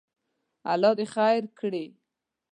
الله 0.71 0.91
دې 0.97 1.05
خیر 1.13 1.43
کړي. 1.59 1.85